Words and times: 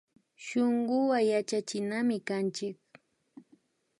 Shunkuwan 0.45 1.23
yachachinami 1.31 2.17
kanchik 2.27 2.77